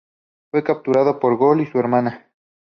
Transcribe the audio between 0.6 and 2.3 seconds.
capturado por Gol y su hermana.